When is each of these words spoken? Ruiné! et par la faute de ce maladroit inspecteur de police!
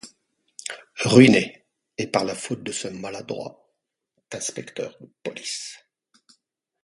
Ruiné! 1.05 1.63
et 1.95 2.07
par 2.07 2.25
la 2.25 2.33
faute 2.33 2.63
de 2.63 2.71
ce 2.71 2.87
maladroit 2.87 3.71
inspecteur 4.31 4.97
de 4.99 5.07
police! 5.21 5.77